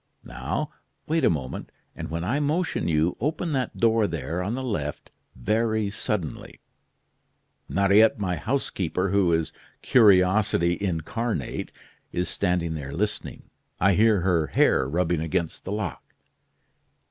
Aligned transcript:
Now, 0.25 0.71
wait 1.05 1.23
a 1.23 1.29
moment, 1.29 1.71
and 1.95 2.09
when 2.09 2.23
I 2.23 2.39
motion 2.39 2.87
you, 2.87 3.15
open 3.19 3.51
that 3.51 3.77
door 3.77 4.07
there, 4.07 4.41
on 4.43 4.55
the 4.55 4.63
left, 4.63 5.11
very 5.35 5.91
suddenly. 5.91 6.59
Mariette, 7.69 8.17
my 8.17 8.35
housekeeper, 8.35 9.11
who 9.11 9.31
is 9.31 9.53
curiosity 9.83 10.75
incarnate, 10.81 11.71
is 12.11 12.29
standing 12.29 12.73
there 12.73 12.93
listening. 12.93 13.43
I 13.79 13.93
hear 13.93 14.21
her 14.21 14.47
hair 14.47 14.89
rubbing 14.89 15.21
against 15.21 15.65
the 15.65 15.71
lock. 15.71 16.01